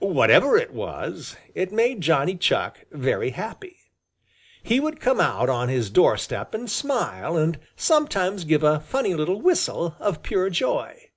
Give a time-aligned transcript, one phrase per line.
[0.00, 3.78] Whatever it was, it made Johnny Chuck very happy.
[4.62, 9.40] He would come out on his doorstep and smile and sometimes give a funny little
[9.40, 11.08] whistle of pure joy.